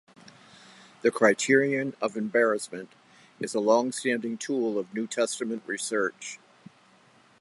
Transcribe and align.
The 1.03 1.11
criterion 1.11 1.95
of 2.01 2.17
embarrassment 2.17 2.89
is 3.39 3.53
a 3.53 3.59
long-standing 3.59 4.39
tool 4.39 4.79
of 4.79 4.91
New 4.95 5.05
Testament 5.05 5.61
research. 5.67 6.39